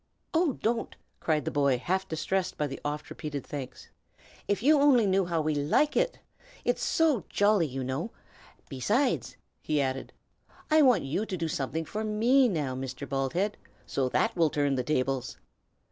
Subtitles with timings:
[0.33, 3.89] "Oh, don't!" cried the boy, half distressed by the oft repeated thanks.
[4.47, 6.17] "If you only knew how we like it!
[6.65, 8.09] It's so jolly, you know.
[8.67, 10.11] Besides," he added,
[10.71, 13.07] "I want you to do something for me now, Mr.
[13.07, 15.37] Baldhead, so that will turn the tables.